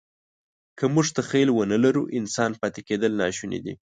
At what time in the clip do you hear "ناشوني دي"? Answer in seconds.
3.21-3.73